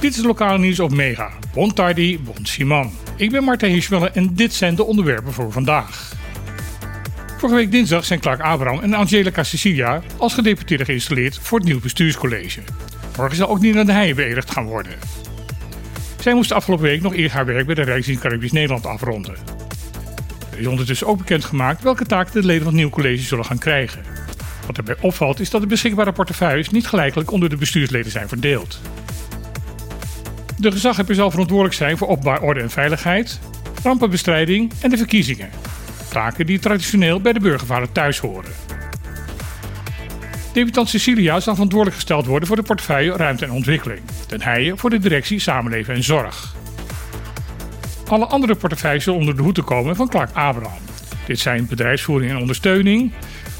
Dit 0.00 0.16
is 0.16 0.22
lokale 0.22 0.58
nieuws 0.58 0.80
op 0.80 0.92
Mega. 0.92 1.30
Bon 1.54 1.74
tardi, 1.74 2.18
bon 2.18 2.46
Simon. 2.46 2.90
Ik 3.16 3.30
ben 3.30 3.44
Martijn 3.44 3.72
Hirschwelle 3.72 4.10
en 4.10 4.34
dit 4.34 4.52
zijn 4.52 4.74
de 4.74 4.84
onderwerpen 4.84 5.32
voor 5.32 5.52
vandaag. 5.52 6.12
Vorige 7.38 7.56
week 7.56 7.70
dinsdag 7.70 8.04
zijn 8.04 8.20
Clark 8.20 8.40
Abraham 8.40 8.80
en 8.80 8.94
Angelica 8.94 9.42
Cecilia 9.42 10.02
als 10.16 10.34
gedeputeerde 10.34 10.84
geïnstalleerd 10.84 11.38
voor 11.42 11.58
het 11.58 11.68
nieuw 11.68 11.80
bestuurscollege. 11.80 12.60
Morgen 13.16 13.36
zal 13.36 13.48
ook 13.48 13.60
Nina 13.60 13.84
de 13.84 13.92
Heijen 13.92 14.16
beëdigd 14.16 14.50
gaan 14.50 14.64
worden. 14.64 14.92
Zij 16.20 16.34
moest 16.34 16.52
afgelopen 16.52 16.84
week 16.84 17.02
nog 17.02 17.14
eerst 17.14 17.34
haar 17.34 17.46
werk 17.46 17.66
bij 17.66 17.74
de 17.74 17.82
Rijksdienst 17.82 18.22
Caribisch 18.22 18.52
Nederland 18.52 18.86
afronden. 18.86 19.34
Er 20.52 20.58
is 20.58 20.66
ondertussen 20.66 21.06
ook 21.06 21.18
bekendgemaakt 21.18 21.82
welke 21.82 22.04
taken 22.04 22.32
de 22.32 22.46
leden 22.46 22.62
van 22.62 22.72
het 22.72 22.80
nieuw 22.80 22.90
college 22.90 23.22
zullen 23.22 23.44
gaan 23.44 23.58
krijgen. 23.58 24.23
Wat 24.66 24.76
erbij 24.76 24.96
opvalt 25.00 25.40
is 25.40 25.50
dat 25.50 25.60
de 25.60 25.66
beschikbare 25.66 26.12
portefeuilles 26.12 26.70
niet 26.70 26.86
gelijkelijk 26.86 27.30
onder 27.30 27.48
de 27.48 27.56
bestuursleden 27.56 28.10
zijn 28.10 28.28
verdeeld. 28.28 28.80
De 30.56 30.72
gezaghebber 30.72 31.14
zal 31.14 31.30
verantwoordelijk 31.30 31.74
zijn 31.74 31.96
voor 31.96 32.08
openbaar 32.08 32.40
orde 32.40 32.60
en 32.60 32.70
veiligheid, 32.70 33.40
rampenbestrijding 33.82 34.72
en 34.80 34.90
de 34.90 34.96
verkiezingen. 34.96 35.50
Taken 36.10 36.46
die 36.46 36.58
traditioneel 36.58 37.20
bij 37.20 37.32
de 37.32 37.40
burgervader 37.40 37.92
thuis 37.92 38.18
horen. 38.18 38.52
Debutant 40.52 40.88
Cecilia 40.88 41.40
zal 41.40 41.54
verantwoordelijk 41.54 41.96
gesteld 41.96 42.26
worden 42.26 42.48
voor 42.48 42.56
de 42.56 42.62
portefeuille 42.62 43.16
Ruimte 43.16 43.44
en 43.44 43.50
Ontwikkeling. 43.50 44.00
Ten 44.26 44.42
Heijen 44.42 44.78
voor 44.78 44.90
de 44.90 44.98
directie 44.98 45.38
Samenleven 45.38 45.94
en 45.94 46.02
Zorg. 46.02 46.54
Alle 48.08 48.26
andere 48.26 48.54
portefeuilles 48.54 49.04
zullen 49.04 49.18
onder 49.18 49.36
de 49.36 49.42
hoed 49.42 49.54
te 49.54 49.62
komen 49.62 49.96
van 49.96 50.08
Clark 50.08 50.30
Abraham. 50.32 50.78
Dit 51.26 51.38
zijn 51.38 51.66
bedrijfsvoering 51.66 52.30
en 52.30 52.36
ondersteuning, 52.36 53.12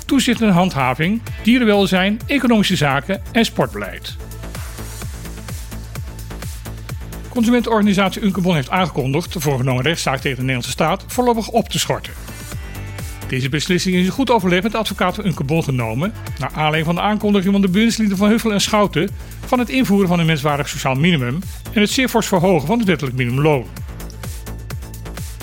toezicht 0.06 0.42
en 0.42 0.48
handhaving, 0.48 1.22
dierenwelzijn, 1.42 2.20
economische 2.26 2.76
zaken 2.76 3.22
en 3.32 3.44
sportbeleid. 3.44 4.16
Consumentenorganisatie 7.28 8.22
Unkebon 8.22 8.55
heeft 8.55 8.70
aangekondigd 8.70 9.32
de 9.32 9.41
voorgenomen 9.41 9.82
rechtszaak 9.82 10.20
tegen 10.20 10.36
de 10.36 10.41
Nederlandse 10.41 10.70
staat 10.70 11.05
voorlopig 11.06 11.48
op 11.48 11.69
te 11.69 11.78
schorten. 11.78 12.12
Deze 13.28 13.48
beslissing 13.48 13.97
is 13.97 14.08
goed 14.08 14.30
overleg 14.30 14.62
met 14.62 14.72
de 14.72 14.78
advocaat 14.78 15.14
van 15.14 15.62
genomen, 15.62 16.12
naar 16.38 16.50
aanleiding 16.50 16.84
van 16.84 16.94
de 16.94 17.00
aankondiging 17.00 17.52
van 17.52 17.62
de 17.62 17.69
Bundeslieden 17.69 18.16
van 18.16 18.28
Huffel 18.28 18.52
en 18.52 18.60
Schouten 18.60 19.08
van 19.47 19.58
het 19.58 19.69
invoeren 19.69 20.08
van 20.08 20.19
een 20.19 20.27
menswaardig 20.27 20.69
sociaal 20.69 20.94
minimum 20.94 21.38
en 21.72 21.80
het 21.80 21.91
zeer 21.91 22.08
fors 22.08 22.27
verhogen 22.27 22.66
van 22.66 22.78
het 22.78 22.86
wettelijk 22.86 23.16
minimumloon. 23.16 23.66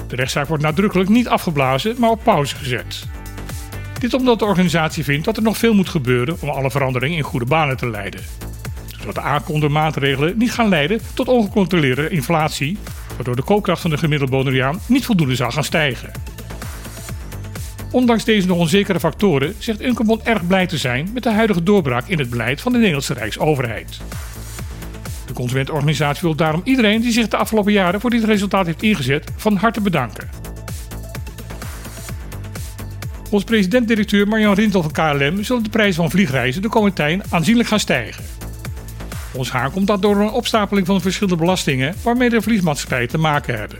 De 0.07 0.15
rechtszaak 0.15 0.47
wordt 0.47 0.63
nadrukkelijk 0.63 1.09
niet 1.09 1.27
afgeblazen, 1.27 1.95
maar 1.99 2.09
op 2.09 2.23
pauze 2.23 2.55
gezet. 2.55 3.07
Dit 4.01 4.13
omdat 4.13 4.39
de 4.39 4.45
organisatie 4.45 5.03
vindt 5.03 5.25
dat 5.25 5.37
er 5.37 5.43
nog 5.43 5.57
veel 5.57 5.73
moet 5.73 5.89
gebeuren 5.89 6.37
om 6.39 6.49
alle 6.49 6.71
veranderingen 6.71 7.17
in 7.17 7.23
goede 7.23 7.45
banen 7.45 7.77
te 7.77 7.89
leiden. 7.89 8.21
Zodat 8.99 9.15
de 9.15 9.21
aankondigde 9.21 9.73
maatregelen 9.73 10.37
niet 10.37 10.51
gaan 10.51 10.69
leiden 10.69 10.99
tot 11.13 11.27
ongecontroleerde 11.27 12.09
inflatie, 12.09 12.77
waardoor 13.15 13.35
de 13.35 13.41
koopkracht 13.43 13.81
van 13.81 13.89
de 13.89 13.97
gemiddelde 13.97 14.35
Bonaireaan 14.35 14.79
niet 14.87 15.05
voldoende 15.05 15.35
zal 15.35 15.51
gaan 15.51 15.63
stijgen. 15.63 16.11
Ondanks 17.91 18.23
deze 18.23 18.47
nog 18.47 18.57
onzekere 18.57 18.99
factoren 18.99 19.55
zegt 19.57 19.81
Unkebond 19.81 20.21
erg 20.21 20.47
blij 20.47 20.67
te 20.67 20.77
zijn 20.77 21.09
met 21.13 21.23
de 21.23 21.31
huidige 21.31 21.63
doorbraak 21.63 22.07
in 22.07 22.19
het 22.19 22.29
beleid 22.29 22.61
van 22.61 22.71
de 22.71 22.77
Nederlandse 22.77 23.13
Rijksoverheid. 23.13 23.99
De 25.25 25.33
consumentenorganisatie 25.33 26.21
wil 26.21 26.35
daarom 26.35 26.61
iedereen 26.63 27.01
die 27.01 27.11
zich 27.11 27.27
de 27.27 27.37
afgelopen 27.37 27.71
jaren 27.71 28.01
voor 28.01 28.09
dit 28.09 28.23
resultaat 28.23 28.65
heeft 28.65 28.81
ingezet 28.81 29.31
van 29.35 29.55
harte 29.55 29.81
bedanken. 29.81 30.40
Volgens 33.31 33.51
president-directeur 33.51 34.27
Marjan 34.27 34.53
Rintel 34.53 34.83
van 34.83 34.91
KLM 34.91 35.43
zullen 35.43 35.63
de 35.63 35.69
prijzen 35.69 35.95
van 35.95 36.11
vliegreizen 36.11 36.61
de 36.61 36.69
komende 36.69 36.95
tijd 36.95 37.23
aanzienlijk 37.29 37.69
gaan 37.69 37.79
stijgen. 37.79 38.23
Volgens 39.29 39.51
haar 39.51 39.69
komt 39.69 39.87
dat 39.87 40.01
door 40.01 40.15
een 40.15 40.29
opstapeling 40.29 40.87
van 40.87 41.01
verschillende 41.01 41.39
belastingen 41.39 41.95
waarmee 42.03 42.29
de 42.29 42.41
vliegmaatschappijen 42.41 43.07
te 43.07 43.17
maken 43.17 43.59
hebben. 43.59 43.77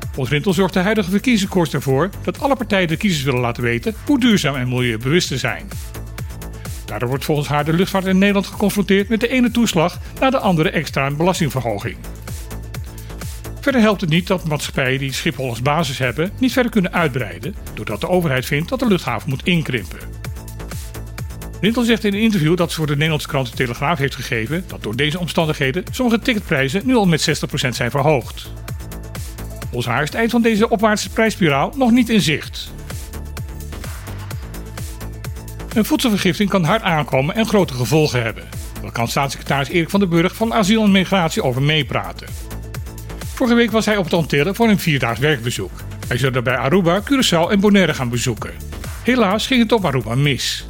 Volgens 0.00 0.30
Rintel 0.30 0.52
zorgt 0.52 0.74
de 0.74 0.80
huidige 0.80 1.10
verkiezingskoers 1.10 1.74
ervoor 1.74 2.10
dat 2.22 2.40
alle 2.40 2.56
partijen 2.56 2.88
de 2.88 2.96
kiezers 2.96 3.24
willen 3.24 3.40
laten 3.40 3.62
weten 3.62 3.94
hoe 4.06 4.20
duurzaam 4.20 4.54
en 4.54 4.68
milieubewust 4.68 5.28
ze 5.28 5.38
zijn. 5.38 5.68
Daardoor 6.84 7.08
wordt 7.08 7.24
volgens 7.24 7.48
haar 7.48 7.64
de 7.64 7.72
luchtvaart 7.72 8.06
in 8.06 8.18
Nederland 8.18 8.46
geconfronteerd 8.46 9.08
met 9.08 9.20
de 9.20 9.28
ene 9.28 9.50
toeslag 9.50 9.98
na 10.20 10.30
de 10.30 10.38
andere 10.38 10.70
extra 10.70 11.10
belastingverhoging. 11.10 11.96
Verder 13.62 13.80
helpt 13.80 14.00
het 14.00 14.10
niet 14.10 14.26
dat 14.26 14.44
maatschappijen 14.44 14.98
die 14.98 15.12
Schiphol 15.12 15.48
als 15.48 15.62
basis 15.62 15.98
hebben 15.98 16.30
niet 16.38 16.52
verder 16.52 16.72
kunnen 16.72 16.92
uitbreiden, 16.92 17.54
doordat 17.74 18.00
de 18.00 18.08
overheid 18.08 18.44
vindt 18.44 18.68
dat 18.68 18.78
de 18.78 18.86
luchthaven 18.86 19.28
moet 19.28 19.46
inkrimpen. 19.46 19.98
Rintel 21.60 21.82
zegt 21.82 22.04
in 22.04 22.14
een 22.14 22.20
interview 22.20 22.56
dat 22.56 22.70
ze 22.70 22.76
voor 22.76 22.86
de 22.86 22.92
Nederlandse 22.92 23.28
krant 23.28 23.50
de 23.50 23.56
Telegraaf 23.56 23.98
heeft 23.98 24.14
gegeven 24.14 24.64
dat 24.66 24.82
door 24.82 24.96
deze 24.96 25.18
omstandigheden 25.18 25.84
sommige 25.90 26.18
ticketprijzen 26.18 26.82
nu 26.84 26.94
al 26.94 27.06
met 27.06 27.44
60% 27.66 27.68
zijn 27.68 27.90
verhoogd. 27.90 28.50
Volgens 29.60 29.86
haar 29.86 30.02
is 30.02 30.08
het 30.08 30.18
eind 30.18 30.30
van 30.30 30.42
deze 30.42 30.68
opwaartse 30.68 31.10
prijsspiraal 31.10 31.72
nog 31.76 31.90
niet 31.90 32.08
in 32.08 32.20
zicht. 32.20 32.72
Een 35.74 35.84
voedselvergifting 35.84 36.50
kan 36.50 36.64
hard 36.64 36.82
aankomen 36.82 37.34
en 37.34 37.46
grote 37.46 37.74
gevolgen 37.74 38.22
hebben. 38.22 38.48
Daar 38.82 38.92
kan 38.92 39.08
staatssecretaris 39.08 39.68
Erik 39.68 39.90
van 39.90 40.00
den 40.00 40.08
Burg 40.08 40.34
van 40.34 40.54
Asiel 40.54 40.84
en 40.84 40.90
Migratie 40.90 41.42
over 41.42 41.62
meepraten. 41.62 42.26
Vorige 43.34 43.56
week 43.56 43.70
was 43.70 43.86
hij 43.86 43.96
op 43.96 44.04
het 44.04 44.14
Antillen 44.14 44.54
voor 44.54 44.68
een 44.68 44.78
vierdaags 44.78 45.18
werkbezoek. 45.18 45.70
Hij 46.08 46.18
zou 46.18 46.32
daarbij 46.32 46.56
Aruba, 46.56 47.00
Curaçao 47.00 47.50
en 47.50 47.60
Bonaire 47.60 47.94
gaan 47.94 48.08
bezoeken. 48.08 48.50
Helaas 49.02 49.46
ging 49.46 49.62
het 49.62 49.72
op 49.72 49.84
Aruba 49.84 50.14
mis. 50.14 50.66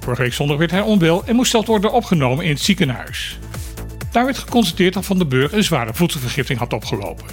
Vorige 0.00 0.22
week 0.22 0.32
zondag 0.32 0.56
werd 0.56 0.70
hij 0.70 0.80
onwel 0.80 1.24
en 1.24 1.34
moest 1.34 1.50
zelf 1.50 1.66
worden 1.66 1.92
opgenomen 1.92 2.44
in 2.44 2.50
het 2.50 2.60
ziekenhuis. 2.60 3.38
Daar 4.12 4.24
werd 4.24 4.38
geconstateerd 4.38 4.94
dat 4.94 5.04
Van 5.04 5.18
den 5.18 5.28
Burg 5.28 5.52
een 5.52 5.64
zware 5.64 5.94
voedselvergifting 5.94 6.58
had 6.58 6.72
opgelopen. 6.72 7.26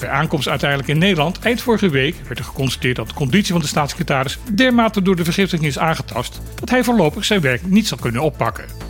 Bij 0.00 0.08
aankomst 0.08 0.48
uiteindelijk 0.48 0.88
in 0.88 0.98
Nederland 0.98 1.38
eind 1.38 1.62
vorige 1.62 1.90
week 1.90 2.16
werd 2.26 2.38
er 2.38 2.44
geconstateerd 2.44 2.96
dat 2.96 3.08
de 3.08 3.14
conditie 3.14 3.52
van 3.52 3.60
de 3.60 3.66
staatssecretaris 3.66 4.38
dermate 4.54 5.02
door 5.02 5.16
de 5.16 5.24
vergiftiging 5.24 5.68
is 5.68 5.78
aangetast 5.78 6.40
dat 6.54 6.70
hij 6.70 6.84
voorlopig 6.84 7.24
zijn 7.24 7.40
werk 7.40 7.66
niet 7.66 7.86
zal 7.86 7.98
kunnen 7.98 8.22
oppakken. 8.22 8.87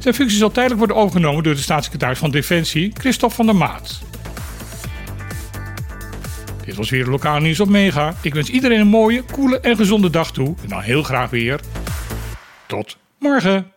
Zijn 0.00 0.14
functie 0.14 0.38
zal 0.38 0.50
tijdelijk 0.50 0.78
worden 0.78 0.96
overgenomen 0.96 1.42
door 1.42 1.54
de 1.54 1.60
staatssecretaris 1.60 2.18
van 2.18 2.30
Defensie, 2.30 2.92
Christophe 2.94 3.34
van 3.36 3.46
der 3.46 3.56
Maat. 3.56 4.00
Dit 6.64 6.76
was 6.76 6.90
weer 6.90 7.06
lokaal 7.06 7.40
nieuws 7.40 7.60
op 7.60 7.68
Mega. 7.68 8.14
Ik 8.22 8.34
wens 8.34 8.48
iedereen 8.48 8.80
een 8.80 8.86
mooie, 8.86 9.22
koele 9.22 9.60
en 9.60 9.76
gezonde 9.76 10.10
dag 10.10 10.32
toe. 10.32 10.54
En 10.62 10.68
dan 10.68 10.80
heel 10.80 11.02
graag 11.02 11.30
weer. 11.30 11.60
Tot 12.66 12.96
morgen. 13.18 13.72